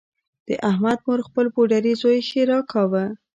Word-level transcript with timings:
د 0.47 0.49
احمد 0.69 0.97
مور 1.05 1.19
خپل 1.27 1.45
پوډري 1.53 1.93
زوی 2.01 2.19
ښیرأ 2.29 2.59
کاوه. 2.71 3.03